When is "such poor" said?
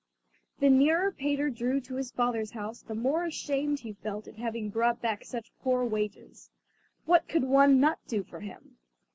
5.23-5.85